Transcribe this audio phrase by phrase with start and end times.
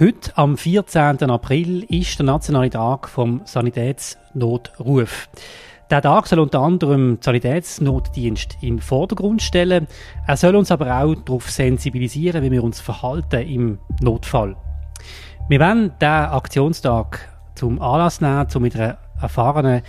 [0.00, 1.28] Heute, am 14.
[1.28, 5.28] April, ist der nationale Tag vom Sanitätsnotruf.
[5.90, 9.88] Der Tag soll unter anderem den Sanitätsnotdienst den Vordergrund stellen.
[10.24, 14.54] Er soll uns aber auch darauf sensibilisieren, wie wir uns verhalten im Notfall.
[15.48, 19.82] Wir werden diesen Aktionstag zum Anlass nehmen, um mit einer erfahrenen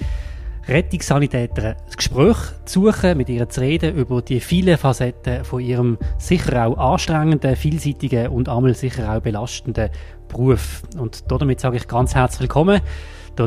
[0.70, 5.98] Rettungssanitäter ein Gespräch zu suchen, mit ihr zu reden über die vielen Facetten von ihrem
[6.20, 9.90] sicher auch anstrengenden, vielseitigen und einmal sicher auch belastenden
[10.28, 10.84] Beruf.
[10.96, 12.82] Und damit sage ich ganz herzlich willkommen,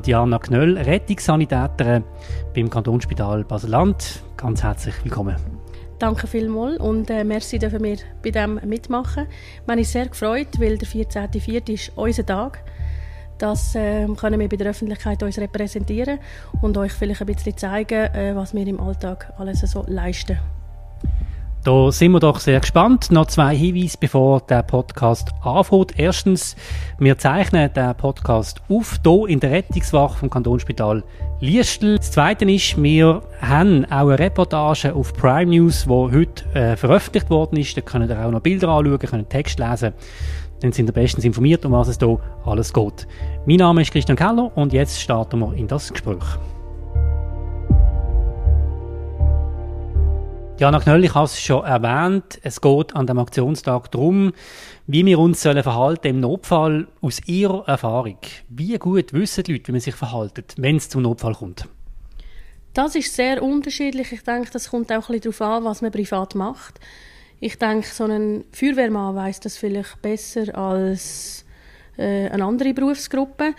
[0.05, 2.03] Diana Knöll, Rettungssanitäterin
[2.55, 4.25] beim Kantonsspital Basel-Land.
[4.37, 5.37] Ganz herzlich willkommen.
[6.01, 9.29] Danke vielmals und äh, merci, dürfen wir bei dem mitmachen.
[9.61, 11.73] Ich bin sehr gefreut, weil der 14.04.
[11.73, 12.72] ist unser Tag ist.
[13.43, 16.21] Das äh, können wir bei der Öffentlichkeit uns repräsentieren
[16.61, 20.39] und euch vielleicht ein bisschen zeigen, äh, was wir im Alltag alles so leisten.
[21.65, 23.11] Da sind wir doch sehr gespannt.
[23.11, 25.99] Noch zwei Hinweise, bevor der Podcast anfängt.
[25.99, 26.55] Erstens,
[27.01, 31.03] wir zeichnen den Podcast auf, hier in der Rettungswache vom Kantonsspital
[31.41, 31.97] Liestl.
[31.97, 37.29] Das Zweite ist, wir haben auch eine Reportage auf Prime News, die heute äh, veröffentlicht
[37.29, 37.77] worden ist.
[37.77, 39.95] Da könnt ihr auch noch Bilder anschauen, könnt Text lesen
[40.63, 43.07] dann sind ihr bestens informiert, um was es hier alles geht.
[43.47, 46.23] Mein Name ist Christian Keller und jetzt starten wir in das Gespräch.
[50.59, 54.33] Jana Knöll, ich habe es schon erwähnt, es geht an dem Aktionstag darum,
[54.87, 58.19] wie wir uns sollen verhalten im Notfall aus Ihrer Erfahrung.
[58.49, 61.67] Wie gut wissen die Leute, wie man sich verhalten, wenn es zum Notfall kommt?
[62.75, 64.13] Das ist sehr unterschiedlich.
[64.13, 66.79] Ich denke, das kommt auch ein bisschen darauf an, was man privat macht.
[67.45, 71.45] Ich denke, so ein Feuerwehrmann weiß das vielleicht besser als
[71.99, 73.55] äh, eine andere Berufsgruppe.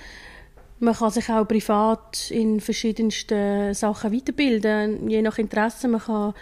[0.79, 5.89] Man kann sich auch privat in verschiedensten Sachen weiterbilden, je nach Interesse.
[5.89, 6.33] Man kann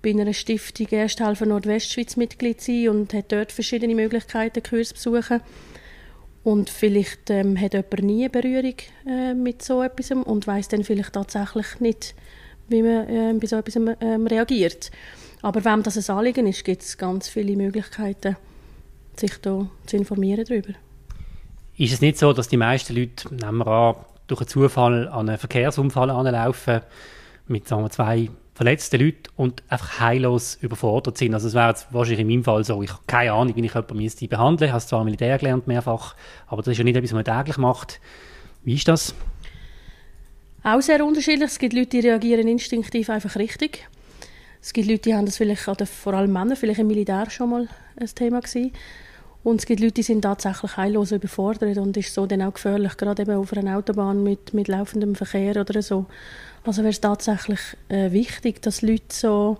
[0.00, 5.42] bei einer Stiftung Ersthelfer Nordwestschweiz Mitglied sein und hat dort verschiedene Möglichkeiten, Kurs besuchen.
[6.42, 11.12] Und vielleicht ähm, hat jemand nie Berührung äh, mit so etwas und weiß dann vielleicht
[11.12, 12.14] tatsächlich nicht,
[12.68, 14.90] wie man äh, bei so etwas ähm, reagiert.
[15.42, 18.36] Aber wem das ein Anliegen ist, gibt es ganz viele Möglichkeiten,
[19.16, 20.74] sich da zu informieren darüber.
[21.76, 23.94] Ist es nicht so, dass die meisten Leute, nehmen wir an,
[24.26, 26.80] durch einen Zufall an einen Verkehrsunfall anlaufen
[27.46, 31.34] mit sagen wir, zwei verletzten Leuten und einfach heillos überfordert sind?
[31.34, 33.72] Also es wäre jetzt wahrscheinlich in meinem Fall so, ich habe keine Ahnung, wie ich
[33.72, 34.68] jemanden müsste behandeln.
[34.68, 36.16] Ich habe zwar Militär gelernt, mehrfach,
[36.48, 38.00] aber das ist ja nicht etwas, was man täglich macht.
[38.64, 39.14] Wie ist das?
[40.64, 41.48] Auch sehr unterschiedlich.
[41.48, 43.88] Es gibt Leute, die reagieren instinktiv einfach richtig.
[44.68, 47.48] Es gibt Leute, die haben das vielleicht, oder vor allem Männer, vielleicht im Militär schon
[47.48, 48.70] mal ein Thema gewesen.
[49.42, 52.94] Und es gibt Leute, die sind tatsächlich heillos überfordert und ist so dann auch gefährlich,
[52.98, 56.04] gerade eben auf einer Autobahn mit, mit laufendem Verkehr oder so.
[56.66, 59.56] Also wäre es tatsächlich äh, wichtig, dass Leute so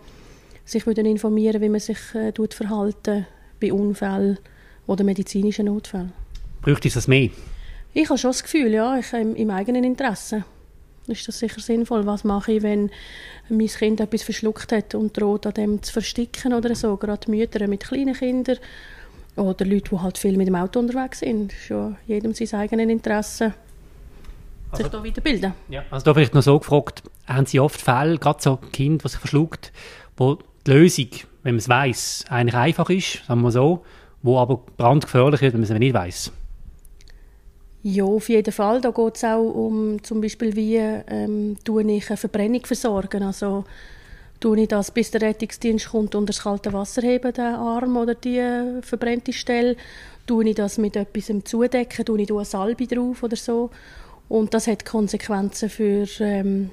[0.67, 3.27] sich würden informieren wie man sich äh, tut verhalten
[3.63, 4.37] bei Unfällen
[4.87, 6.13] oder medizinischen Notfällen.
[6.61, 7.31] Bräuchte es das mehr?
[7.95, 10.45] Ich habe schon das Gefühl, ja, ich, im, im eigenen Interesse
[11.09, 12.07] ist das sicher sinnvoll.
[12.07, 12.91] Was mache ich, wenn
[13.49, 16.97] mein Kind etwas verschluckt hat und droht, an dem zu versticken oder so?
[16.97, 18.59] Gerade Mütter mit kleinen Kindern
[19.37, 21.53] oder Leute, die halt viel mit dem Auto unterwegs sind.
[21.53, 23.55] Das ist ja jedem sein eigenes Interesse,
[24.73, 25.55] sich also, da weiterbilden.
[25.69, 29.13] Ja, also da vielleicht noch so gefragt, haben Sie oft Fälle, gerade so Kind, was
[29.13, 29.73] sich verschluckt,
[30.17, 31.09] wo die Lösung,
[31.43, 33.85] wenn man es weiß, eigentlich einfach ist, sagen wir so,
[34.23, 36.33] wo aber brandgefährlich wird, wenn man es nicht weiß?
[37.91, 38.83] Ja, auf jeden Fall.
[38.83, 43.23] Da geht es auch um zum Beispiel, wie ähm, ich eine Verbrennung versorgen.
[43.23, 43.65] Also
[44.41, 48.15] tue ich das, bis der Rettungsdienst kommt und das kalte Wasser heben, den Arm oder
[48.15, 49.75] die verbrennte Stelle.
[50.27, 53.71] Tue ich das mit etwas zudecken, tue ich eine Salbe drauf oder so.
[54.29, 56.69] Und das hat Konsequenzen für, ähm,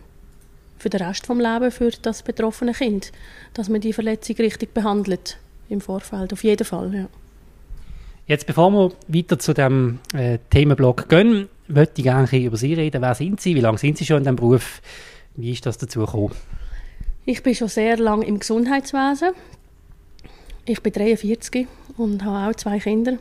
[0.78, 3.14] für den Rest des Lebens, für das betroffene Kind.
[3.54, 5.38] Dass man die Verletzung richtig behandelt
[5.70, 7.08] im Vorfeld, auf jeden Fall, ja.
[8.28, 13.04] Jetzt, bevor wir weiter zu dem äh, Themenblock gehen, möchte ich gerne über Sie reden.
[13.04, 13.54] Wer sind Sie?
[13.54, 14.82] Wie lange sind Sie schon in diesem Beruf?
[15.36, 16.32] Wie ist das dazu gekommen?
[17.26, 19.34] Ich bin schon sehr lange im Gesundheitswesen.
[20.66, 21.68] Ich bin 43
[21.98, 23.20] und habe auch zwei Kinder.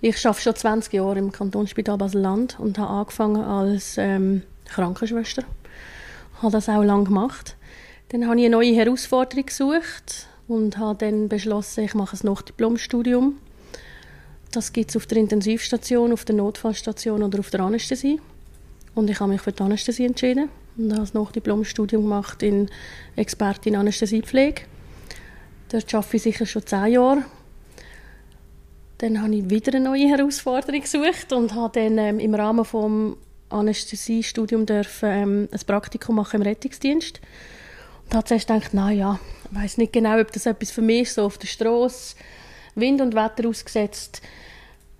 [0.00, 5.44] Ich arbeite schon 20 Jahre im Kantonsspital Basel-Land und habe angefangen als ähm, Krankenschwester.
[6.36, 7.56] Ich habe das auch lange gemacht.
[8.08, 13.36] Dann habe ich eine neue Herausforderung gesucht und habe dann beschlossen, ich mache ein Nachdiplomstudium
[14.52, 18.20] das gibt es auf der Intensivstation, auf der Notfallstation oder auf der Anästhesie.
[18.94, 22.68] Und ich habe mich für die Anästhesie entschieden und habe das Nachdiplomstudium gemacht in
[23.16, 24.62] Expertin Anästhesiepflege.
[25.70, 27.24] Dort arbeite ich sicher schon zehn Jahre.
[28.98, 33.16] Dann habe ich wieder eine neue Herausforderung gesucht und habe dann ähm, im Rahmen des
[33.48, 34.70] Anästhesiestudiums
[35.02, 37.20] ähm, ein Praktikum machen im Rettungsdienst.
[38.04, 39.18] Und habe zuerst gedacht, naja,
[39.50, 42.16] ich weiß nicht genau, ob das etwas für mich ist, so auf der Straße,
[42.74, 44.22] Wind und Wetter ausgesetzt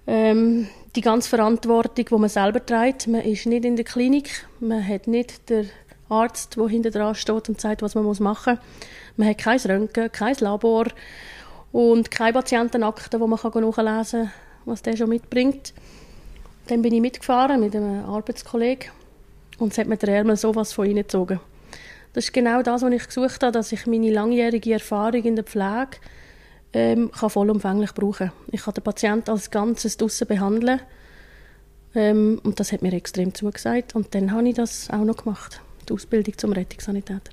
[0.07, 3.07] Ähm, die ganze Verantwortung, die man selber trägt.
[3.07, 5.71] Man ist nicht in der Klinik, man hat nicht den
[6.09, 9.17] Arzt, der hinter dran steht und sagt, was man machen muss.
[9.17, 10.87] Man hat kein Röntgen, kein Labor
[11.71, 14.33] und keine Patientenakte, wo man nachlesen kann,
[14.65, 15.73] was der schon mitbringt.
[16.67, 18.91] Dann bin ich mitgefahren mit einem Arbeitskollegen
[19.59, 21.41] und es hat mir der Ärmel sowas von reingezogen.
[22.13, 25.45] Das ist genau das, was ich gesucht habe, dass ich meine langjährige Erfahrung in der
[25.45, 25.97] Pflege
[26.73, 30.81] ähm, kann vollumfänglich brauchen Ich kann den Patienten als Ganzes draussen behandeln
[31.95, 35.61] ähm, und das hat mir extrem zugesagt und dann habe ich das auch noch gemacht,
[35.89, 37.33] die Ausbildung zum Rettungssanitäter.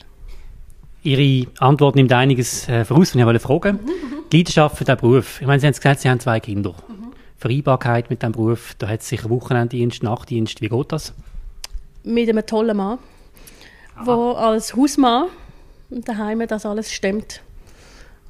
[1.01, 3.80] Ihre Antwort nimmt einiges äh, voraus, was ich wollte fragen.
[3.83, 3.89] Mhm.
[4.31, 5.39] Die Leidenschaft für diesen Beruf.
[5.39, 6.71] Ich meine, Sie haben gesagt, Sie haben zwei Kinder.
[6.71, 7.13] Mhm.
[7.38, 10.62] Vereinbarkeit mit diesem Beruf, da hat es sicher Wochenenddienst, Nachtdienst.
[10.62, 11.13] Wie geht das?
[12.03, 13.00] Mit einem tollen Mann,
[14.06, 15.27] der als Hausmann
[15.89, 17.42] daheim das alles stemmt.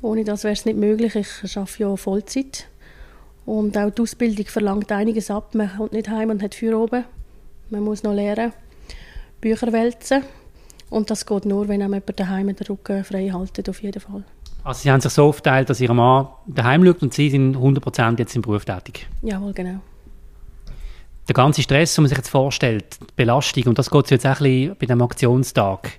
[0.02, 1.16] Ohne das wäre es nicht möglich.
[1.16, 2.68] Ich arbeite ja Vollzeit.
[3.46, 5.56] Und auch die Ausbildung verlangt einiges ab.
[5.56, 7.04] Man kommt nicht heim und hat Feuer oben.
[7.70, 8.54] Man muss noch lernen,
[9.42, 10.24] Bücher wälzen.
[10.90, 14.24] Und das geht nur, wenn einem jemand daheim den Rücken frei haltet, auf jeden Fall.
[14.64, 18.20] Also Sie haben sich so aufgeteilt, dass Ihr Mann daheim schaut und Sie sind 100%
[18.20, 19.08] jetzt im Beruf tätig?
[19.22, 19.80] Jawohl, genau.
[21.28, 24.42] Der ganze Stress, den man sich jetzt vorstellt, die Belastung, und das geht jetzt auch
[24.42, 25.92] ein bisschen bei dem Aktionstag.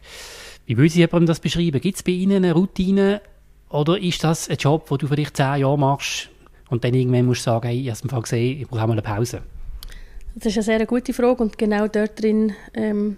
[0.67, 1.81] Wie würden Sie das beschreiben?
[1.81, 3.20] Gibt es bei Ihnen eine Routine
[3.70, 6.28] oder ist das ein Job, den du vielleicht zehn Jahre machst
[6.69, 9.43] und dann irgendwann musst du sagen, hey, ich habe gesehen, ich brauche mal eine Pause?
[10.34, 13.17] Das ist eine sehr gute Frage und genau dort drin ähm,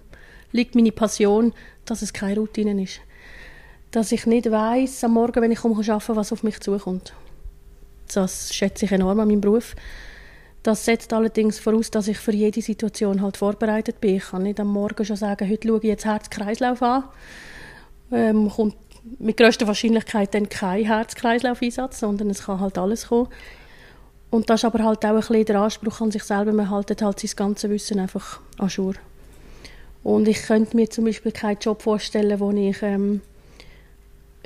[0.51, 1.53] liegt meine Passion,
[1.85, 3.01] dass es keine Routine ist.
[3.91, 7.13] Dass ich nicht weiß am Morgen, wenn ich arbeite, was auf mich zukommt.
[8.13, 9.75] Das schätze ich enorm an meinem Beruf.
[10.63, 14.15] Das setzt allerdings voraus, dass ich für jede Situation halt vorbereitet bin.
[14.15, 17.03] Ich kann nicht am Morgen schon sagen, heute schaue ich jetzt Herz-Kreislauf an.
[18.11, 18.82] Ähm, kommt
[19.19, 23.27] mit größter Wahrscheinlichkeit dann kein Herz-Kreislauf-Einsatz, sondern es kann halt alles kommen.
[24.29, 27.01] Und das ist aber halt auch ein bisschen der Anspruch an sich selber, man haltet
[27.01, 28.95] halt sein ganzes Wissen einfach an Schur.
[30.03, 33.21] Und ich könnte mir zum Beispiel keinen Job vorstellen, wo ich ähm,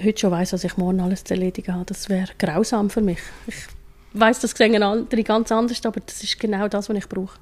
[0.03, 1.85] heute schon weiß, was ich morgen alles zu erledigen habe.
[1.85, 3.19] Das wäre grausam für mich.
[3.47, 3.55] Ich
[4.13, 7.39] weiß, das sehen andere ganz anders, aber das ist genau das, was ich brauche.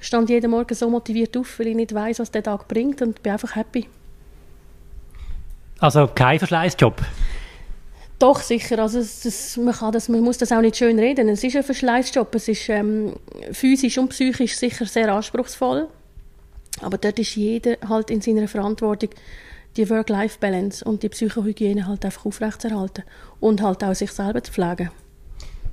[0.00, 3.00] Ich stand jeden Morgen so motiviert auf, weil ich nicht weiß, was der Tag bringt
[3.02, 3.86] und bin einfach happy.
[5.82, 7.02] Also kein Verschleißjob?
[8.20, 8.78] Doch, sicher.
[8.78, 11.28] Also es, das, man, kann das, man muss das auch nicht schön reden.
[11.28, 12.32] Es ist ein Verschleißjob.
[12.36, 13.16] Es ist ähm,
[13.50, 15.88] physisch und psychisch sicher sehr anspruchsvoll.
[16.82, 19.10] Aber dort ist jeder halt in seiner Verantwortung,
[19.76, 23.02] die Work-Life-Balance und die Psychohygiene halt einfach aufrechtzuerhalten
[23.40, 24.90] und halt auch sich selber zu pflegen.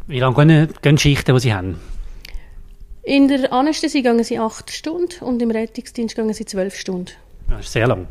[0.07, 1.79] Wie lange gehen, gehen Schichten, die Sie haben?
[3.03, 7.11] In der Anästhesie gehen sie acht Stunden und im Rettungsdienst gehen sie zwölf Stunden.
[7.47, 8.07] Das ist sehr lang.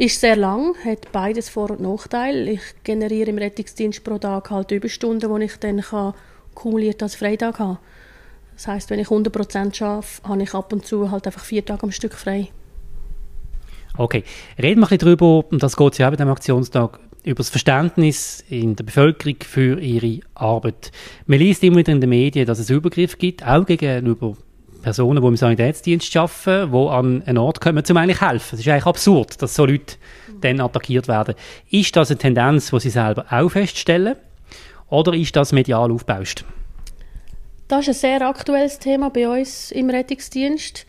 [0.00, 2.52] Ist sehr lang, hat beides Vor- und Nachteile.
[2.52, 5.84] Ich generiere im Rettungsdienst pro Tag halt Überstunden, die ich dann
[6.54, 7.78] kumuliert als Freitag habe.
[8.54, 11.82] Das heißt, wenn ich 100% arbeite, habe ich ab und zu halt einfach vier Tage
[11.82, 12.48] am Stück frei.
[13.98, 14.24] Okay,
[14.58, 17.50] reden wir ein bisschen darüber, und das geht ja auch bei dem Aktionstag, über das
[17.50, 20.92] Verständnis in der Bevölkerung für ihre Arbeit.
[21.26, 24.34] Man liest immer wieder in den Medien, dass es Übergriffe gibt, auch gegenüber
[24.80, 28.54] Personen, die im Sanitätsdienst arbeiten, die an einen Ort kommen, um eigentlich helfen.
[28.54, 29.96] Es ist eigentlich absurd, dass so Leute
[30.40, 31.34] dann attackiert werden.
[31.70, 34.16] Ist das eine Tendenz, die Sie selber auch feststellen?
[34.88, 36.44] Oder ist das medial aufgebauscht?
[37.68, 40.86] Das ist ein sehr aktuelles Thema bei uns im Rettungsdienst.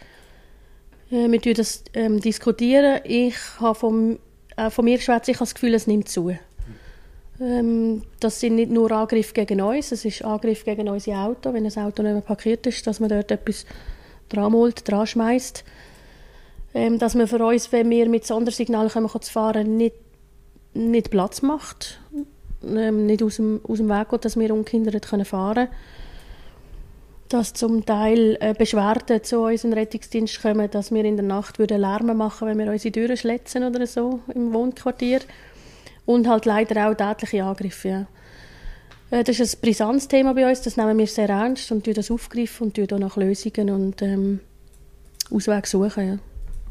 [1.12, 3.28] Äh, wir diskutieren das ähm.
[3.28, 4.20] Ich habe vom,
[4.58, 6.36] äh, von mir schwätze ich das Gefühl, es nimmt zu.
[7.42, 11.66] Ähm, das sind nicht nur Angriffe gegen uns, es ist Angriff gegen unser Auto, wenn
[11.66, 13.66] ein Auto nicht mehr parkiert ist, dass man dort etwas
[14.30, 15.64] dran holt, dran schmeißt.
[16.74, 19.96] Ähm, dass man für uns, wenn wir mit Sondersignalen kommen, zu fahren, nicht,
[20.74, 22.00] nicht Platz macht,
[22.64, 25.68] ähm, nicht aus dem, aus dem Weg geht, dass wir ungehindert fahren können.
[27.28, 31.82] Dass zum Teil äh, Beschwerden zu unserem Rettungsdienst kommen, dass wir in der Nacht würden
[31.82, 35.22] Lärm machen wenn wir unsere Türen schletzen oder so im Wohnquartier.
[36.12, 37.88] Und halt leider auch tätliche Angriffe.
[37.90, 38.08] Ja.
[39.12, 42.12] Äh, das ist ein brisantes Thema bei uns, das nehmen wir sehr ernst und das
[42.12, 44.40] aufgreifen und auch nach Lösungen und ähm,
[45.32, 46.20] Auswege suchen.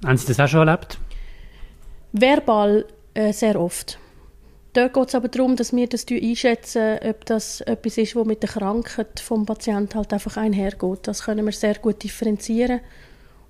[0.03, 0.09] Ja.
[0.09, 0.99] Haben Sie das auch schon erlebt?
[2.13, 3.99] Verbal äh, sehr oft.
[4.73, 8.43] Dort geht es aber darum, dass wir das einschätzen, ob das etwas ist, was mit
[8.43, 11.01] der Krankheit des Patienten halt einfach einhergeht.
[11.03, 12.81] Das können wir sehr gut differenzieren.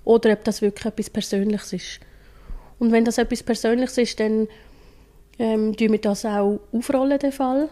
[0.03, 1.99] Oder ob das wirklich etwas Persönliches ist.
[2.79, 4.47] Und wenn das etwas Persönliches ist, dann
[5.41, 7.69] ähm, tun wir das auch aufrollen, den Fall.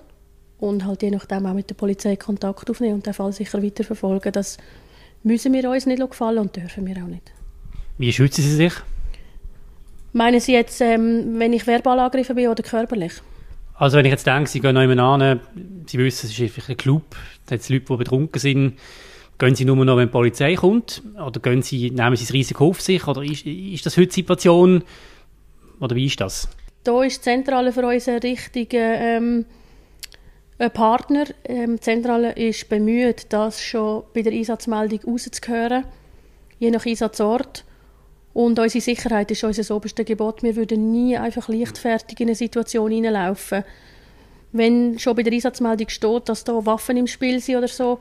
[0.60, 4.32] Und halt je nachdem auch mit der Polizei Kontakt aufnehmen und den Fall sicher weiterverfolgen.
[4.32, 4.58] Das
[5.24, 7.32] müssen wir uns nicht gefallen und dürfen wir auch nicht.
[7.98, 8.74] Wie schützen Sie sich?
[10.12, 13.14] Meinen Sie jetzt, ähm, wenn ich verbal angegriffen bin oder körperlich?
[13.76, 15.40] Also wenn ich jetzt denke, Sie gehen noch jemanden an,
[15.86, 18.74] Sie wissen, es ist einfach ein Club, da hat Leute, die betrunken sind,
[19.40, 21.02] Gehen Sie nur noch, wenn die Polizei kommt?
[21.16, 23.08] Oder gehen Sie, nehmen Sie das Risiko auf sich?
[23.08, 24.84] Oder ist, ist das heute die Situation?
[25.80, 26.50] Oder wie ist das?
[26.84, 29.46] Da ist die Zentrale für uns ein richtiger ähm,
[30.60, 31.26] ein Partner.
[31.46, 35.86] Ähm, die Zentrale ist bemüht, das schon bei der Einsatzmeldung rauszuhören,
[36.60, 37.66] je nach Einsatzort.
[38.34, 40.44] Und unsere Sicherheit ist unser oberstes Gebot.
[40.44, 43.64] Wir würden nie einfach leichtfertig in eine Situation hineinlaufen.
[44.52, 48.00] Wenn schon bei der Einsatzmeldung steht, dass da Waffen im Spiel sind oder so,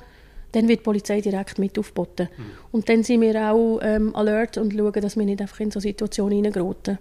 [0.52, 2.28] dann wird die Polizei direkt mit aufgeboten.
[2.37, 2.44] Mhm.
[2.73, 5.80] Und dann sind wir auch ähm, alert und schauen, dass wir nicht einfach in so
[5.80, 6.99] Situationen hineingeraten.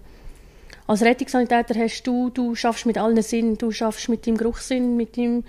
[0.88, 5.18] Als Rettungssanitäter hast du, du schaffst mit allen Sinnen, du schaffst mit dem Geruchssinn, mit
[5.18, 5.44] dem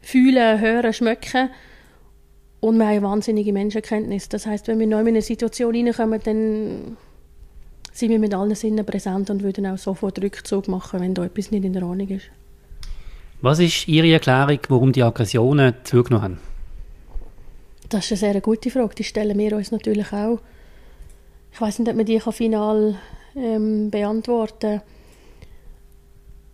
[0.00, 1.50] Fühlen, Hören, Schmecken
[2.58, 4.28] und wir haben wahnsinnige Menschenkenntnis.
[4.28, 6.96] Das heißt, wenn wir neu in eine Situation hineinkommen, dann
[7.92, 11.52] sind wir mit allen Sinnen präsent und würden auch sofort Rückzug machen, wenn da etwas
[11.52, 12.26] nicht in der Ordnung ist.
[13.42, 16.40] Was ist Ihre Erklärung, warum die Aggressionen zugenommen haben?
[17.88, 18.96] Das ist eine sehr gute Frage.
[18.96, 20.40] Die stellen wir uns natürlich auch.
[21.52, 22.96] Ich weiß nicht, ob man die final
[23.36, 24.80] ähm, beantworten.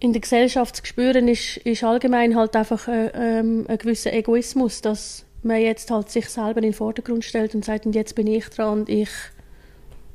[0.00, 4.80] In der Gesellschaft zu spüren ist, ist allgemein halt einfach äh, ähm, ein gewisser Egoismus,
[4.80, 8.26] dass man jetzt halt sich selber in den Vordergrund stellt und sagt, und jetzt bin
[8.26, 9.10] ich dran und ich,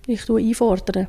[0.07, 1.07] ich tue einfordern.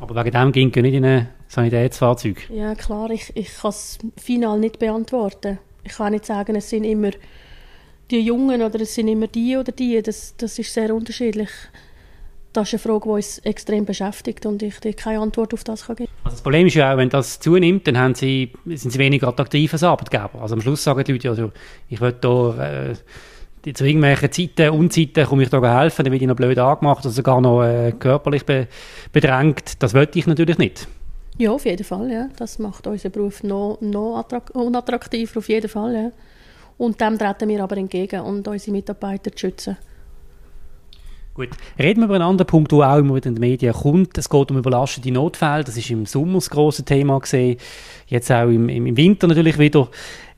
[0.00, 2.50] Aber wegen dem ging nicht in ein Sanitätsfahrzeug?
[2.50, 5.58] Ja klar, ich, ich kann es final nicht beantworten.
[5.84, 7.10] Ich kann nicht sagen, es sind immer
[8.10, 10.00] die Jungen oder es sind immer die oder die.
[10.02, 11.50] Das, das ist sehr unterschiedlich.
[12.54, 15.86] Das ist eine Frage, die uns extrem beschäftigt und ich dir keine Antwort auf das
[15.86, 18.92] kann geben also Das Problem ist ja auch, wenn das zunimmt, dann haben sie, sind
[18.92, 20.40] sie weniger attraktiv als Arbeitgeber.
[20.40, 21.52] Also am Schluss sagen die Leute, also,
[21.88, 22.90] ich will da...
[22.90, 22.94] Äh,
[23.72, 27.14] zu irgendwelchen Zeiten, Unzeiten komme ich da helfen, dann werde ich noch blöd angemacht oder
[27.14, 28.68] sogar noch äh, körperlich be
[29.10, 29.82] bedrängt.
[29.82, 30.86] Das wollte ich natürlich nicht.
[31.38, 32.28] Ja, auf jeden Fall, ja.
[32.36, 36.12] Das macht unseren Beruf noch, noch unattraktiver, auf jeden Fall, ja.
[36.76, 39.78] Und dem treten wir aber entgegen und unsere Mitarbeiter zu schützen.
[41.34, 41.48] Gut.
[41.76, 44.16] Reden wir über einen anderen Punkt, der auch immer wieder in den Medien kommt.
[44.16, 45.64] Es geht um überlastete Notfälle.
[45.64, 47.58] Das ist im Sommer das grosse Thema gesehen.
[48.06, 49.88] Jetzt auch im, im Winter natürlich wieder.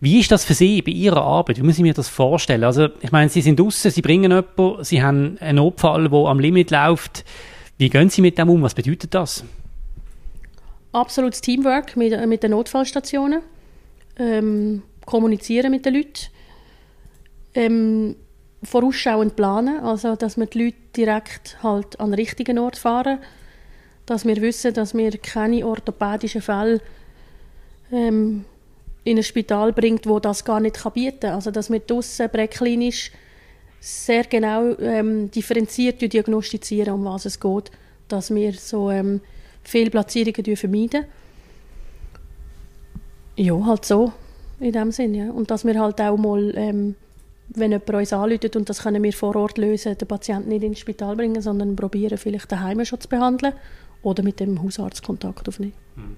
[0.00, 1.58] Wie ist das für Sie bei Ihrer Arbeit?
[1.58, 2.64] Wie muss ich mir das vorstellen?
[2.64, 6.40] Also, ich meine, Sie sind draußen, Sie bringen jemanden, Sie haben einen Notfall, der am
[6.40, 7.26] Limit läuft.
[7.76, 8.62] Wie gehen Sie mit dem um?
[8.62, 9.44] Was bedeutet das?
[10.92, 13.42] Absolutes Teamwork mit, mit den Notfallstationen.
[14.18, 16.26] Ähm, kommunizieren mit den Leuten.
[17.54, 18.16] Ähm,
[18.66, 23.18] vorausschauend planen, also dass wir die Leute direkt halt an den richtigen Ort fahren,
[24.04, 26.80] dass wir wissen, dass wir keine orthopädischen Fälle
[27.90, 28.44] ähm,
[29.04, 31.34] in ein Spital bringt, wo das gar nicht bieten kann.
[31.34, 33.12] Also dass wir draussen präklinisch
[33.80, 37.70] sehr genau ähm, differenziert diagnostizieren, um was es geht,
[38.08, 39.20] dass wir so ähm,
[39.62, 41.04] Fehlplatzierungen vermeiden.
[43.36, 44.12] Ja, halt so
[44.58, 45.26] in dem Sinne.
[45.26, 45.30] Ja.
[45.30, 46.96] Und dass wir halt auch mal ähm,
[47.48, 50.80] wenn jemand uns anruft und das können wir vor Ort lösen, den Patienten nicht ins
[50.80, 53.54] Spital bringen, sondern probieren, vielleicht daheim schon zu behandeln
[54.02, 55.74] oder mit dem Hausarzt Kontakt aufnehmen.
[55.94, 56.16] Hm.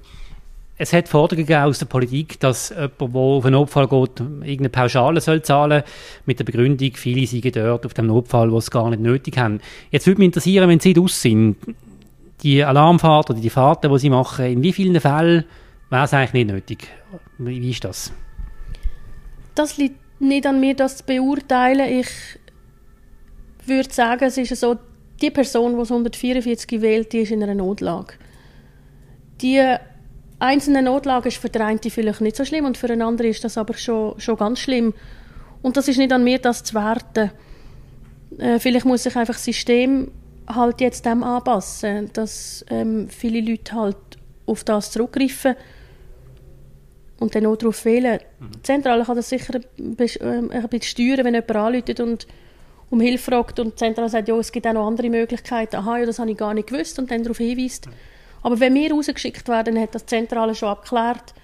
[0.81, 5.21] Es hat Forderungen aus der Politik, dass jemand, der auf einen Notfall geht, irgendeine Pauschale
[5.21, 5.83] soll zahlen
[6.25, 9.61] mit der Begründung, viele sind dort auf dem Notfall, wo es gar nicht nötig haben.
[9.91, 11.57] Jetzt würde mich interessieren, wenn Sie draus sind,
[12.45, 15.45] die Alarmfahrt oder die Fahrten, die Sie machen, in wie vielen Fällen
[15.91, 16.87] wäre es eigentlich nicht nötig?
[17.39, 18.13] Wie ist das?
[19.57, 21.89] Das liegt nicht an mir, das zu beurteilen.
[22.01, 22.09] Ich
[23.67, 24.77] würde sagen, es ist so,
[25.21, 28.15] die Person, die 144 wählt, die ist in einer Notlage.
[29.41, 29.63] Die
[30.39, 33.45] einzelne Notlage ist für den einen vielleicht nicht so schlimm und für den anderen ist
[33.45, 34.95] das aber schon, schon ganz schlimm.
[35.63, 37.31] Und das ist nicht an mir, das zu werten.
[38.39, 40.11] Äh, vielleicht muss sich einfach das System
[40.47, 43.97] halt jetzt dem anpassen, dass ähm, viele Leute halt
[44.47, 45.57] auf das zurückgreifen
[47.21, 48.21] und dann auch darauf wählen.
[48.39, 48.51] Mhm.
[48.57, 52.27] Die Zentrale kann das sicher ein bisschen ähm, steuern, wenn jemand anruft und
[52.91, 55.77] um Hilfe fragt und die Zentrale sagt, ja, es gibt auch noch andere Möglichkeiten.
[55.77, 57.87] Aha, ja, das habe ich gar nicht gewusst und dann darauf hinweist.
[57.87, 57.93] Mhm.
[58.43, 61.35] Aber wenn wir rausgeschickt werden, hat das Zentrale schon abgeklärt,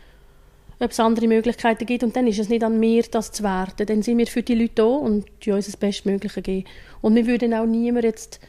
[0.81, 3.87] ob es andere Möglichkeiten gibt und dann ist es nicht an mir, das zu werten.
[3.87, 6.67] Dann sind wir für die Leute da und uns das Bestmögliche geben.
[7.01, 8.41] Und wir würden auch niemand jetzt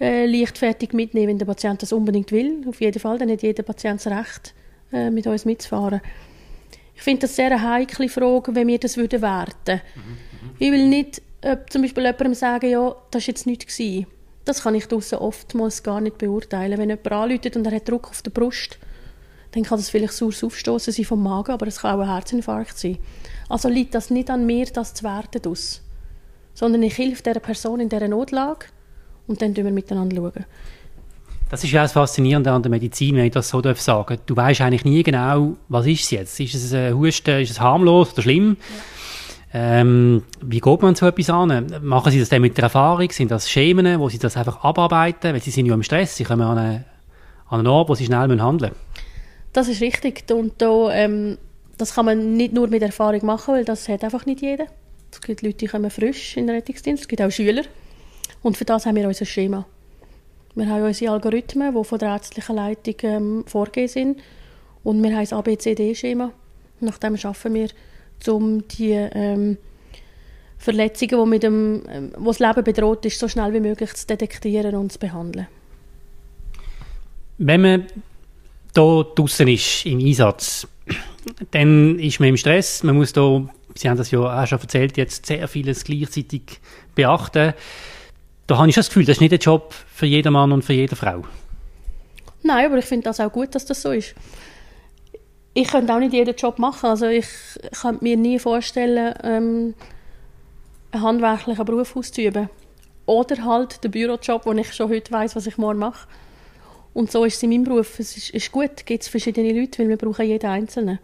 [0.00, 2.64] äh, leichtfertig mitnehmen, wenn der Patient das unbedingt will.
[2.68, 4.54] Auf jeden Fall, dann hat jeder Patient das Recht,
[4.92, 6.00] äh, mit uns mitzufahren.
[7.02, 9.80] Ich finde das sehr eine heikle Frage, wenn wir das würden werten.
[9.96, 13.82] Mhm, ich will nicht äh, zum Beispiel jemandem sagen, ja, das war jetzt nichts.
[14.44, 16.78] Das kann ich draussen oftmals gar nicht beurteilen.
[16.78, 18.78] Wenn jemand anläutet und er hat Druck auf der Brust,
[19.50, 22.78] dann kann das vielleicht saures Aufstoßen sein vom Magen, aber es kann auch ein Herzinfarkt
[22.78, 22.98] sein.
[23.48, 25.82] Also liegt das nicht an mir, das zu werten, aus,
[26.54, 28.66] sondern ich helfe dieser Person in dieser Notlage
[29.26, 30.14] und dann schauen wir miteinander.
[30.14, 30.44] Schauen.
[31.52, 34.16] Das ist ja das Faszinierende an der Medizin, wenn ich das so darf sagen.
[34.24, 36.40] Du weißt eigentlich nie genau, was ist es jetzt.
[36.40, 38.56] Ist es ein Husten, ist es harmlos oder schlimm?
[39.52, 41.66] Ähm, wie geht man so etwas an?
[41.82, 43.10] Machen Sie das dann mit der Erfahrung?
[43.10, 45.34] Sind das Schemen, wo Sie das einfach abarbeiten?
[45.34, 46.84] Weil Sie sind ja im Stress, Sie kommen an, eine,
[47.50, 48.74] an einen Ort, wo Sie schnell handeln müssen.
[49.52, 50.24] Das ist richtig.
[50.30, 51.36] Und da, ähm,
[51.76, 54.68] das kann man nicht nur mit Erfahrung machen, weil das hat einfach nicht jeder.
[55.12, 57.64] Es gibt Leute, die kommen frisch in den Rettungsdienst, es gibt auch Schüler.
[58.42, 59.66] Und für das haben wir unser Schema.
[60.54, 64.20] Wir haben unsere Algorithmen, die von der ärztlichen Leitung ähm, vorgegeben sind.
[64.84, 66.32] Und wir haben ein ABCD-Schema.
[66.80, 67.68] Nach dem arbeiten wir,
[68.28, 69.56] um die ähm,
[70.58, 74.06] Verletzungen, die mit dem, ähm, wo das Leben bedroht ist, so schnell wie möglich zu
[74.06, 75.48] detektieren und zu behandeln.
[77.38, 77.86] Wenn man
[78.74, 80.68] hier draußen ist, im Einsatz,
[81.50, 82.82] dann ist man im Stress.
[82.82, 86.60] Man muss da, Sie haben das ja auch schon erzählt, jetzt sehr vieles gleichzeitig
[86.94, 87.54] beachten.
[88.46, 90.72] Da habe ich das Gefühl, das ist nicht ein Job für jeden Mann und für
[90.72, 91.22] jede Frau.
[92.42, 94.14] Nein, aber ich finde das auch gut, dass das so ist.
[95.54, 96.86] Ich könnte auch nicht jeden Job machen.
[96.86, 97.26] Also ich
[97.80, 99.74] kann mir nie vorstellen, ähm,
[100.90, 102.48] einen handwerklichen Beruf auszuüben.
[103.06, 106.08] Oder halt den Bürojob, wo ich schon heute weiß, was ich morgen mache.
[106.94, 107.98] Und so ist es in meinem Beruf.
[107.98, 110.98] Es ist, ist gut, gibt es verschiedene Leute, weil wir brauchen jeden Einzelnen.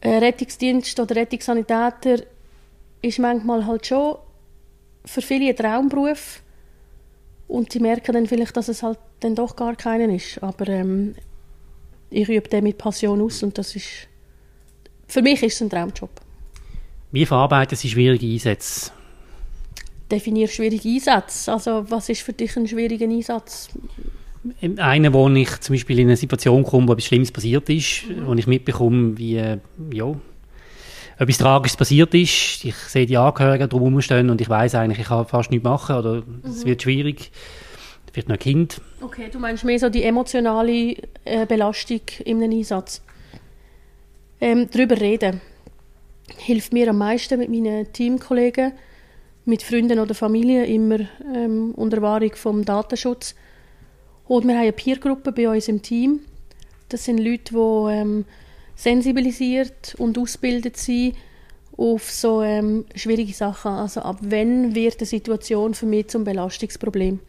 [0.00, 2.22] Ein Rettungsdienst oder Rettungssanitäter
[3.02, 4.16] ist manchmal halt schon
[5.06, 6.42] für viele ein Traumberuf.
[7.48, 10.42] Und sie merken dann vielleicht, dass es halt dann doch gar keinen ist.
[10.42, 11.14] Aber ähm,
[12.10, 14.08] ich übe den mit Passion aus und das ist,
[15.06, 16.10] für mich ist es ein Traumjob.
[17.12, 18.90] Wie verarbeiten Sie schwierige Einsätze?
[20.10, 21.52] Definiere schwierige Einsätze.
[21.52, 23.68] Also was ist für dich ein schwieriger Einsatz?
[24.76, 28.26] Einer, wo ich zum Beispiel in eine Situation komme, wo etwas Schlimmes passiert ist, mhm.
[28.26, 29.34] wo ich mitbekomme, wie
[29.92, 30.14] ja,
[31.18, 32.64] etwas Tragisches passiert ist.
[32.64, 35.96] Ich sehe die Angehörigen drumherum stehen und ich weiß eigentlich, ich kann fast nichts machen
[35.96, 36.68] oder es mhm.
[36.68, 37.30] wird schwierig.
[38.12, 38.80] Vielleicht noch ein Kind.
[39.00, 43.02] Okay, du meinst mehr so die emotionale äh, Belastung in einem Einsatz.
[44.40, 45.40] Ähm, darüber reden
[46.36, 48.72] hilft mir am meisten mit meinen Teamkollegen,
[49.44, 51.00] mit Freunden oder Familie, immer
[51.34, 53.34] ähm, unter Wahrung vom Datenschutz.
[54.26, 56.20] Und wir haben eine Peergruppe bei uns im Team.
[56.88, 58.24] Das sind Leute, die ähm,
[58.76, 61.16] sensibilisiert und ausgebildet sind
[61.76, 63.72] auf so ähm, schwierige Sachen.
[63.72, 67.20] Also ab wann wird eine Situation für mich zum Belastungsproblem?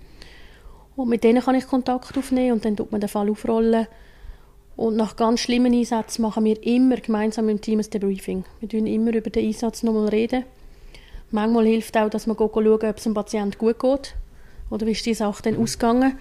[0.96, 3.88] Und mit denen kann ich Kontakt aufnehmen und dann tut man den Fall aufrollen.
[4.76, 8.46] Und nach ganz schlimmen Einsätzen machen wir immer gemeinsam im Team ein Debriefing.
[8.60, 10.44] Wir reden immer über den Einsatz nochmal reden.
[11.32, 14.16] Manchmal hilft auch, dass man schauen, ob es dem Patienten gut geht
[14.70, 16.18] oder wie ist die Sache dann ausgegangen.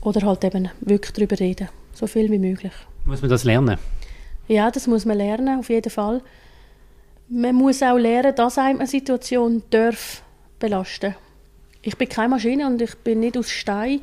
[0.00, 2.72] Oder halt eben wirklich darüber reden, so viel wie möglich.
[3.04, 3.78] Muss man das lernen?
[4.48, 6.22] Ja, das muss man lernen, auf jeden Fall.
[7.28, 10.22] Man muss auch lernen, dass einem eine Situation darf
[10.58, 11.14] belasten
[11.82, 14.00] Ich bin keine Maschine und ich bin nicht aus Stein.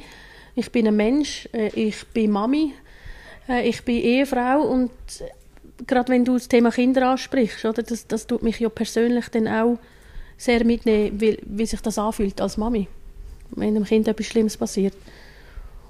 [0.55, 2.73] Ich bin ein Mensch, äh, ich bin Mami,
[3.47, 4.91] äh, ich bin Ehefrau und
[5.87, 9.47] gerade wenn du das Thema Kinder ansprichst, oder, das, das tut mich ja persönlich dann
[9.47, 9.77] auch
[10.35, 12.87] sehr mitnehmen, wie, wie sich das anfühlt als Mami,
[13.51, 14.95] wenn einem Kind etwas Schlimmes passiert.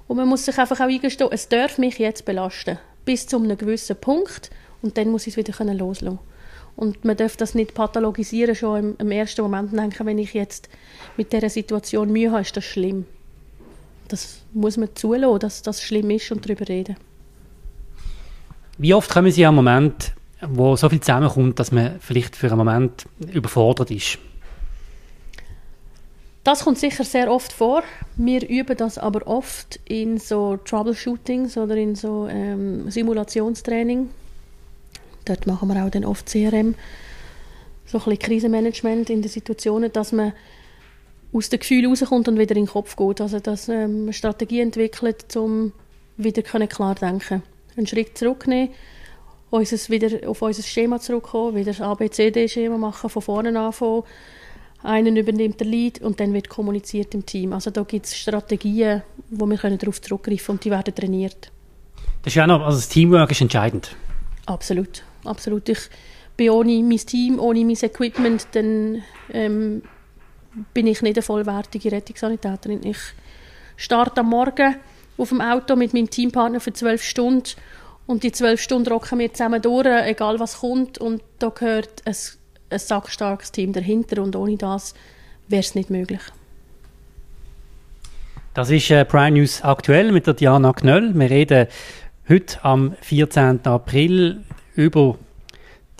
[0.06, 2.78] Und man muss sich einfach auch eingestehen, es darf mich jetzt belasten
[3.10, 4.50] bis zu einem gewissen Punkt
[4.82, 6.20] und dann muss ich es wieder loslassen
[6.76, 10.68] und man darf das nicht pathologisieren, schon im, im, ersten Moment denken, wenn ich jetzt
[11.16, 13.04] mit dieser Situation Mühe habe, ist das schlimm.
[14.06, 16.94] Das muss man zulassen, dass das schlimm ist und darüber reden.
[18.78, 22.46] Wie oft kommen Sie an einen Moment, wo so viel zusammenkommt, dass man vielleicht für
[22.46, 24.18] einen Moment überfordert ist?
[26.50, 27.84] Das kommt sicher sehr oft vor.
[28.16, 34.10] Wir üben das aber oft in so Troubleshootings oder in so ähm, Simulationstraining.
[35.26, 36.74] Dort machen wir auch dann oft CRM,
[37.86, 40.32] so ein Krisenmanagement in den Situationen, dass man
[41.32, 43.20] aus dem Gefühl rauskommt und wieder in den Kopf geht.
[43.20, 45.72] Also dass ähm, man Strategie entwickelt, um
[46.16, 47.44] wieder klar denken
[47.76, 48.74] Einen Schritt zurücknehmen,
[49.50, 54.02] unseres wieder auf unser Schema zurückkommen, wieder das ABCD-Schema machen, von vorne anfangen
[54.82, 57.52] einer übernimmt den Lead und dann wird kommuniziert im Team.
[57.52, 61.50] Also da gibt es Strategien, wo wir können darauf zurückgreifen können und die werden trainiert.
[62.22, 63.94] Das ist ja noch, also das Teamwork ist entscheidend.
[64.46, 65.68] Absolut, absolut.
[65.68, 65.78] Ich
[66.36, 69.82] bin ohne mein Team, ohne mein Equipment, dann ähm,
[70.74, 72.84] bin ich nicht eine vollwertige Rettungssanitäterin.
[72.84, 72.98] Ich
[73.76, 74.76] starte am Morgen
[75.16, 77.50] auf dem Auto mit meinem Teampartner für zwölf Stunden
[78.06, 82.16] und die zwölf Stunden rocken wir zusammen durch, egal was kommt und da gehört ein
[82.70, 84.94] ein sackstarkes Team dahinter und ohne das
[85.48, 86.20] wäre es nicht möglich.
[88.54, 91.12] Das ist äh, Prime News aktuell mit der Diana Knöll.
[91.14, 91.66] Wir reden
[92.28, 93.64] heute am 14.
[93.64, 94.40] April
[94.74, 95.16] über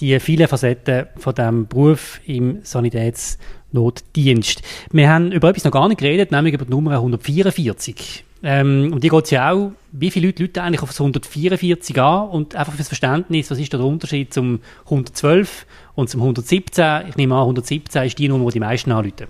[0.01, 4.63] die vielen Facetten von dem Beruf im Sanitätsnotdienst.
[4.91, 8.25] Wir haben über etwas noch gar nicht geredet, nämlich über die Nummer 144.
[8.42, 12.00] Ähm, und die geht es ja auch, wie viele Leute, Leute eigentlich auf das 144
[12.00, 17.09] an und einfach fürs Verständnis, was ist der Unterschied zum 112 und zum 117?
[17.09, 19.26] Ich nehme an, 117 ist die Nummer, die die meisten anrufen.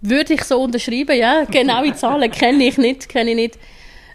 [0.00, 1.44] Würde ich so unterschreiben, ja.
[1.44, 3.58] Genaue Zahlen kenne ich nicht, kenne ich nicht.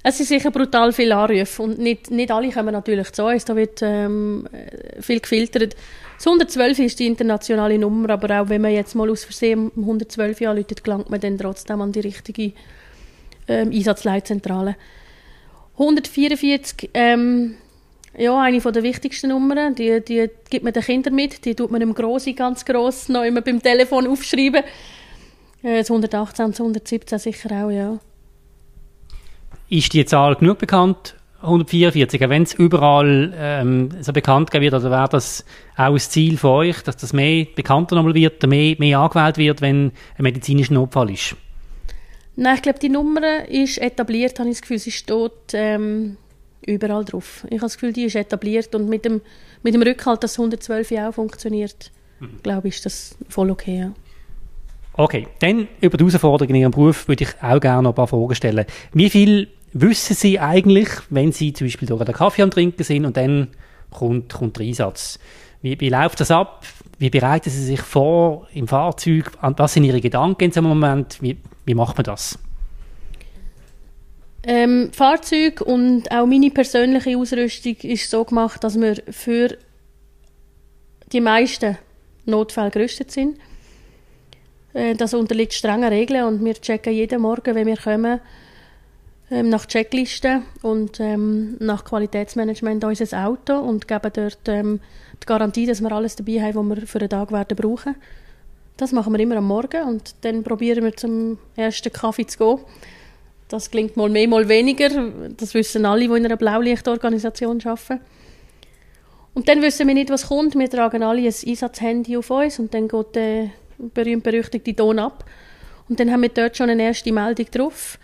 [0.05, 3.45] Es sind sicher brutal viele Anrufe und nicht, nicht alle kommen natürlich zu uns.
[3.45, 4.47] Da wird ähm,
[4.99, 5.75] viel gefiltert.
[6.17, 10.41] Das 112 ist die internationale Nummer, aber auch wenn man jetzt mal aus Versehen 112
[10.41, 12.51] anruft, gelangt man dann trotzdem an die richtige
[13.47, 14.75] ähm, Einsatzleitzentrale.
[15.73, 17.55] 144, ähm,
[18.17, 21.81] ja, eine der wichtigsten Nummern, die, die gibt man den Kindern mit, die tut man
[21.81, 24.63] im Grossi ganz gross noch immer beim Telefon aufschreiben.
[25.63, 27.99] Äh, das 118, das 117 sicher auch, ja.
[29.69, 31.15] Ist die Zahl genug bekannt?
[31.41, 35.43] 144, wenn es überall ähm, so bekannt wird, oder wäre das
[35.75, 39.61] auch das Ziel von euch, dass das mehr bekannter nochmal wird, mehr, mehr angewählt wird,
[39.61, 41.35] wenn ein medizinischer Notfall ist?
[42.35, 46.17] Nein, ich glaube, die Nummer ist etabliert, habe ich das Gefühl, sie steht ähm,
[46.65, 47.45] überall drauf.
[47.45, 49.21] Ich habe das Gefühl, die ist etabliert und mit dem,
[49.61, 52.39] mit dem Rückhalt, dass 112 auch funktioniert, mhm.
[52.41, 53.93] glaube ich, ist das voll okay, ja.
[54.95, 58.07] Okay, dann über die Herausforderungen in Ihrem Beruf würde ich auch gerne noch ein paar
[58.07, 58.65] Fragen stellen.
[58.93, 63.05] Wie viel wissen Sie eigentlich, wenn Sie zum Beispiel durch den Kaffee am Trinken sind
[63.05, 63.47] und dann
[63.89, 65.19] kommt, kommt der Einsatz?
[65.63, 66.65] Wie, wie läuft das ab?
[66.99, 69.31] Wie bereiten Sie sich vor im Fahrzeug?
[69.41, 71.21] Was sind Ihre Gedanken in so einem Moment?
[71.21, 72.37] Wie, wie macht man das?
[74.45, 79.57] Ähm, Fahrzeug und auch meine persönliche Ausrüstung ist so gemacht, dass wir für
[81.13, 81.77] die meisten
[82.25, 83.37] Notfälle gerüstet sind.
[84.73, 88.19] Äh, das unterliegt strengen Regeln und wir checken jeden Morgen, wenn wir kommen,
[89.33, 94.79] ähm, nach Checklisten und ähm, nach Qualitätsmanagement unser Auto und geben dort ähm,
[95.21, 97.95] die Garantie, dass wir alles dabei haben, was wir für den Tag werden brauchen.
[98.77, 102.59] Das machen wir immer am Morgen und dann probieren wir zum ersten Kaffee zu gehen.
[103.47, 104.89] Das klingt mal mehr, mal weniger.
[105.35, 108.01] Das wissen alle, die in einer Blaulichtorganisation arbeiten.
[109.33, 110.55] Und dann wissen wir nicht, was kommt.
[110.55, 115.25] Wir tragen alle ein Einsatzhandy auf uns und dann geht der berühmt-berüchtigte Ton ab.
[115.89, 117.97] Und dann haben wir dort schon eine erste Meldung drauf.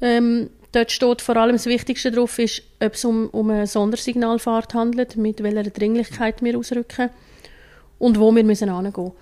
[0.00, 4.74] Ähm, dort steht vor allem das Wichtigste drauf, ist, ob es um, um eine Sondersignalfahrt
[4.74, 7.10] handelt, mit welcher Dringlichkeit wir ausrücken
[7.98, 9.12] und wo wir müssen hingehen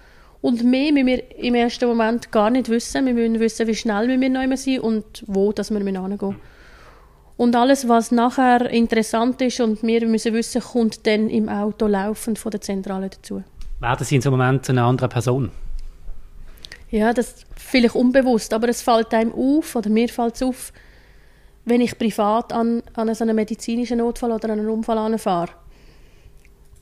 [0.43, 3.07] Und mehr müssen wir im ersten Moment gar nicht wissen.
[3.07, 6.37] Wir müssen wissen, wie schnell wir noch sind und wo dass wir hingehen müssen.
[7.37, 12.39] Und alles, was nachher interessant ist und wir müssen wissen, kommt dann im Auto laufend
[12.39, 13.43] von der Zentrale dazu.
[13.79, 15.51] Werden Sie in so einem Moment eine andere Person?
[16.91, 20.73] Ja, das vielleicht unbewusst, aber es fällt einem auf, oder mir fällt es auf,
[21.65, 25.51] wenn ich privat an, an so einen medizinischen Notfall oder einen Unfall anfahre.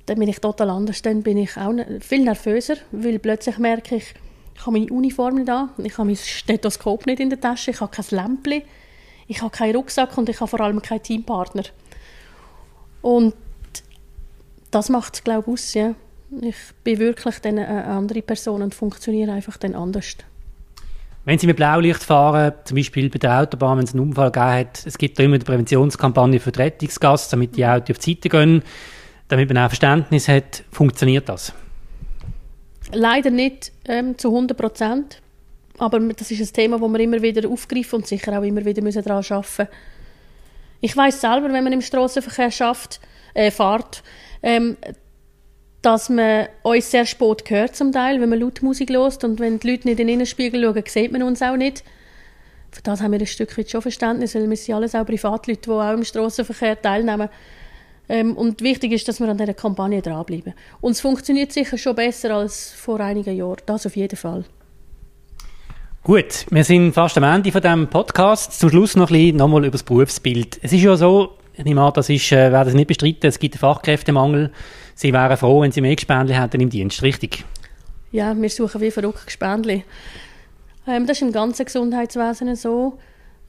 [0.07, 3.97] Dann bin ich total anders, dann bin ich auch ne, viel nervöser, weil plötzlich merke
[3.97, 4.15] ich,
[4.55, 7.81] ich habe meine Uniform nicht an, ich habe mein Stethoskop nicht in der Tasche, ich
[7.81, 8.63] habe kein Lämpchen,
[9.27, 11.65] ich habe keinen Rucksack und ich habe vor allem keinen Teampartner.
[13.01, 13.35] Und
[14.71, 15.95] das macht es, glaube ich, aus, ja.
[16.43, 20.17] Ich bin wirklich dann eine andere Person und funktioniere einfach dann anders.
[21.27, 24.53] Wenn Sie mit Blaulicht fahren, zum Beispiel bei der Autobahn, wenn es einen Unfall gegeben
[24.53, 28.13] hat, es gibt da immer eine Präventionskampagne für die Rettungsgasse, damit die Autos auf die
[28.13, 28.63] Seite gehen,
[29.29, 31.55] damit man auch Verständnis hat, funktioniert das?
[32.93, 35.23] Leider nicht ähm, zu 100 Prozent,
[35.79, 38.83] aber das ist ein Thema, das wir immer wieder aufgreifen und sicher auch immer wieder
[38.83, 39.69] müssen daran arbeiten müssen.
[40.83, 43.01] Ich weiß selber, wenn man im Straßenverkehr schafft,
[43.33, 44.03] äh, fährt,
[44.43, 44.77] ähm,
[45.85, 49.59] dass man uns sehr spät hört zum Teil, wenn man laut Musik hört und wenn
[49.59, 51.85] die Leute nicht in den Innenspiegel schauen, sieht man uns auch nicht.
[52.71, 55.61] Für das haben wir ein Stück weit schon Verständnis, weil wir sind alles auch Privatleute,
[55.61, 57.29] die auch im Strassenverkehr teilnehmen.
[58.09, 60.55] Ähm, und wichtig ist, dass wir an dieser Kampagne dranbleiben.
[60.81, 63.63] Und es funktioniert sicher schon besser als vor einigen Jahren.
[63.67, 64.45] Das auf jeden Fall.
[66.03, 68.59] Gut, wir sind fast am Ende von diesem Podcast.
[68.59, 70.59] Zum Schluss noch ein bisschen nochmal über das Berufsbild.
[70.63, 73.39] Es ist ja so, ich nehme an, das ist, äh, werde es nicht bestreiten, es
[73.39, 74.51] gibt einen Fachkräftemangel.
[74.95, 77.45] Sie wären froh, wenn Sie mehr Gespendli hätten im Dienst, richtig?
[78.13, 79.85] Ja, wir suchen wie verrückt Gespendli.
[80.87, 82.99] Ähm, das ist im ganzen Gesundheitswesen so,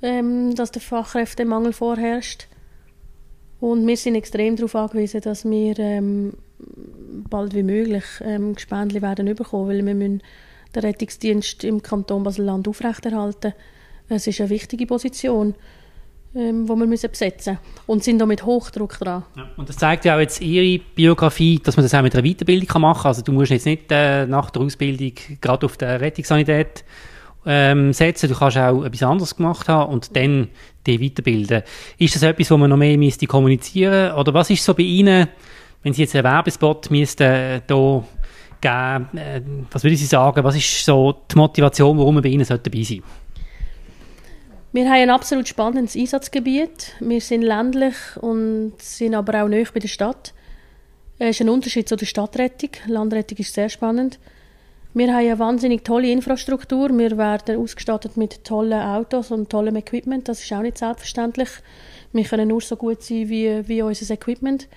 [0.01, 2.47] ähm, dass der Fachkräftemangel vorherrscht.
[3.59, 6.33] Und wir sind extrem darauf angewiesen, dass wir ähm,
[7.29, 10.21] bald wie möglich ähm, Gespendli werden bekommen, weil wir müssen
[10.75, 13.53] den Rettungsdienst im Kanton Basel-Land aufrechterhalten.
[14.09, 15.55] Es ist eine wichtige Position
[16.35, 17.57] ähm, wo wir müssen besetzen.
[17.85, 19.23] Und sind da mit Hochdruck dran.
[19.35, 22.27] Ja, und das zeigt ja auch jetzt Ihre Biografie, dass man das auch mit einer
[22.27, 23.09] Weiterbildung machen kann.
[23.09, 26.83] Also du musst jetzt nicht äh, nach der Ausbildung gerade auf der Rettungssanität
[27.45, 28.29] ähm, setzen.
[28.29, 30.49] Du kannst auch etwas anderes gemacht haben und dann
[30.85, 31.63] die weiterbilden.
[31.97, 35.27] Ist das etwas, wo man noch mehr müsste kommunizieren Oder was ist so bei Ihnen,
[35.83, 38.03] Wenn Sie jetzt einen Werbespot müssten, äh, da
[38.59, 42.45] geben, äh, was würde Sie sagen, was ist so die Motivation, warum wir bei Ihnen
[42.45, 43.03] dabei sein
[44.75, 46.95] Wir haben ein absolut spannendes Einsatzgebiet.
[46.99, 50.33] Wir sind ländlich und sind aber auch nahe bei der Stadt.
[51.17, 52.71] Es ist ein Unterschied zu der Stadtrettung.
[52.85, 54.19] Landrettung ist sehr spannend.
[54.93, 56.89] Wir haben eine wahnsinnig tolle Infrastruktur.
[56.89, 60.27] Wir werden ausgestattet mit tollen Autos und tollem Equipment.
[60.27, 61.51] Das ist auch nicht selbstverständlich.
[62.11, 64.67] Wir können nur so gut sein wie, wie unser Equipment.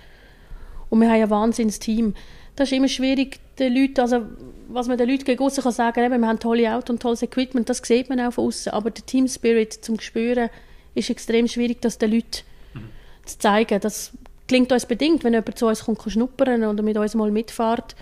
[0.90, 2.14] Und wir haben ein wahnsinniges Team.
[2.58, 4.22] Das ist immer schwierig, den Leuten, also
[4.68, 7.22] was man den Leuten gegen aussen kann sagen, eben, wir haben tolle Autos und tolles
[7.22, 8.72] Equipment, das sieht man auch von außen.
[8.72, 10.50] Aber der Team Spirit zum Spüren
[10.96, 12.42] ist extrem schwierig, das den Leuten
[12.74, 12.80] mhm.
[13.24, 13.78] zu zeigen.
[13.80, 14.10] Das
[14.48, 17.94] klingt uns bedingt, wenn jemand zu uns kommt, kann schnuppern oder mit uns mal mitfährt.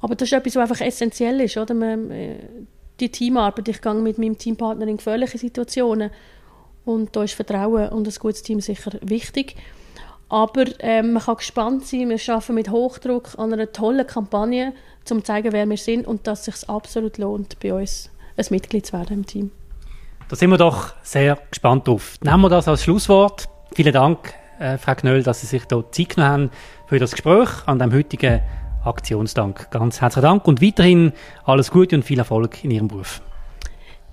[0.00, 1.56] Aber das ist etwas, was einfach essentiell ist.
[1.56, 1.72] Oder?
[1.72, 2.36] Man, äh,
[3.00, 6.10] die Teamarbeit, ich gehe mit meinem Teampartner in gefährliche Situationen
[6.84, 9.56] und da ist Vertrauen und ein gutes Team sicher wichtig.
[10.28, 14.72] Aber ähm, man kann gespannt sein, wir arbeiten mit Hochdruck an einer tollen Kampagne,
[15.10, 18.46] um zu zeigen, wer wir sind und dass es sich absolut lohnt, bei uns ein
[18.50, 19.50] Mitglied zu werden im Team.
[20.28, 22.16] Da sind wir doch sehr gespannt drauf.
[22.24, 23.48] Nehmen wir das als Schlusswort.
[23.72, 26.50] Vielen Dank, äh, Frau Knöll, dass Sie sich hier Zeit genommen haben
[26.86, 28.42] für das Gespräch an dem heutigen
[28.84, 29.70] Aktionsdank.
[29.70, 31.12] Ganz herzlichen Dank und weiterhin
[31.44, 33.22] alles Gute und viel Erfolg in Ihrem Beruf.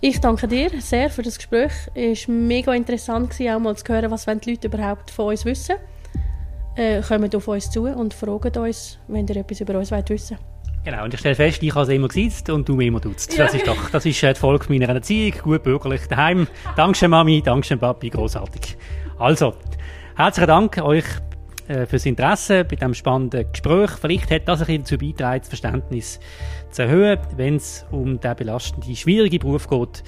[0.02, 1.72] Ich danke dir sehr für das Gespräch.
[1.96, 5.78] Es war mega interessant, auch mal zu hören, was die Leute überhaupt von uns wissen.
[6.76, 10.38] Äh, kommen auf uns zu und fragen uns, wenn ihr etwas über uns wollt wissen
[10.84, 13.34] Genau, und ich stelle fest, ich habe es immer gesitzt und du mich immer duzt.
[13.38, 13.46] Ja.
[13.46, 16.46] Das ist doch, das ist äh, die Folge meiner Erziehung, gut bürgerlich daheim.
[16.76, 18.76] Dankeschön Mami, Dankeschön Papi, großartig.
[19.18, 19.54] Also,
[20.18, 21.06] herzlichen Dank euch
[21.88, 23.92] fürs Interesse bei diesem spannenden Gespräch.
[23.92, 26.20] Vielleicht hat das ein bisschen dazu beigetragen, das Verständnis
[26.72, 30.04] zu erhöhen, wenn es um den belastenden, schwierigen Beruf geht.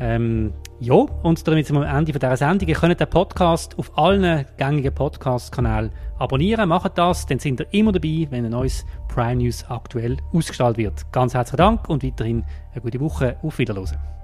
[0.00, 2.68] Ähm, ja, und damit sind wir am Ende dieser Sendung.
[2.68, 6.68] Ihr könnt den Podcast auf allen gängigen Podcast-Kanälen abonnieren.
[6.68, 11.10] Macht das, dann sind ihr immer dabei, wenn ein neues Prime News aktuell ausgestrahlt wird.
[11.12, 13.36] Ganz herzlichen Dank und weiterhin eine gute Woche.
[13.42, 14.17] Auf Wiedersehen.